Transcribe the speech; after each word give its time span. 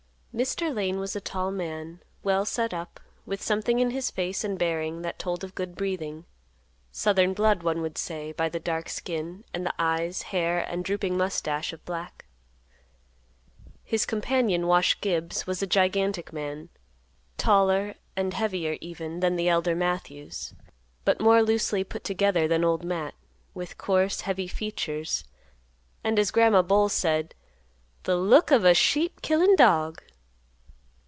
Mr. 0.33 0.73
Lane 0.73 0.97
was 0.97 1.13
a 1.13 1.19
tall 1.19 1.51
man, 1.51 1.99
well 2.23 2.45
set 2.45 2.73
up, 2.73 3.01
with 3.25 3.41
something 3.41 3.79
in 3.79 3.91
his 3.91 4.09
face 4.09 4.45
and 4.45 4.57
bearing 4.57 5.01
that 5.01 5.19
told 5.19 5.43
of 5.43 5.53
good 5.55 5.75
breeding; 5.75 6.23
southern 6.89 7.33
blood, 7.33 7.61
one 7.63 7.81
would 7.81 7.97
say, 7.97 8.31
by 8.31 8.47
the 8.47 8.57
dark 8.57 8.87
skin, 8.87 9.43
and 9.53 9.65
the 9.65 9.73
eyes, 9.77 10.21
hair, 10.21 10.59
and 10.69 10.85
drooping 10.85 11.17
mustache 11.17 11.73
of 11.73 11.83
black. 11.83 12.23
His 13.83 14.05
companion, 14.05 14.67
Wash 14.67 15.01
Gibbs, 15.01 15.45
was 15.45 15.61
a 15.61 15.67
gigantic 15.67 16.31
man; 16.31 16.69
taller 17.35 17.95
and 18.15 18.33
heavier, 18.33 18.77
even, 18.79 19.19
than 19.19 19.35
the 19.35 19.49
elder 19.49 19.75
Matthews, 19.75 20.53
but 21.03 21.19
more 21.19 21.43
loosely 21.43 21.83
put 21.83 22.05
together 22.05 22.47
than 22.47 22.63
Old 22.63 22.85
Matt; 22.85 23.15
with 23.53 23.77
coarse, 23.77 24.21
heavy 24.21 24.47
features, 24.47 25.25
and, 26.05 26.17
as 26.17 26.31
Grandma 26.31 26.61
Bowles 26.61 26.93
said, 26.93 27.35
"the 28.03 28.15
look 28.15 28.49
of 28.49 28.63
a 28.63 28.73
sheep 28.73 29.21
killin' 29.21 29.57
dog." 29.57 30.01